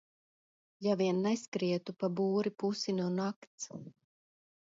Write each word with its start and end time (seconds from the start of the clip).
Ja 0.85 0.95
vien 1.01 1.19
neskrietu 1.25 1.95
pa 2.03 2.09
būri 2.21 2.51
pusi 2.63 2.97
no 3.01 3.09
nakts... 3.21 3.71